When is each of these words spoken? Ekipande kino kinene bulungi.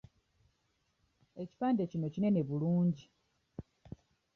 Ekipande 1.41 1.83
kino 1.91 2.07
kinene 2.13 2.41
bulungi. 2.49 3.05